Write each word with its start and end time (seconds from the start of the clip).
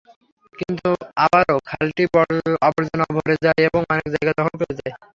কিন্তু 0.55 0.89
আবারও 1.25 1.57
খালটি 1.69 2.03
আবর্জনায় 2.67 3.13
ভরে 3.15 3.35
যায় 3.45 3.61
এবং 3.67 3.81
অনেক 3.93 4.07
জায়গা 4.13 4.33
দখল 4.39 4.55
হয়ে 4.61 4.77
যায়। 4.79 4.93